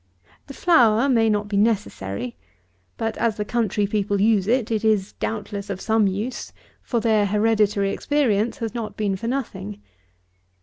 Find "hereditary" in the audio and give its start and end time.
7.27-7.91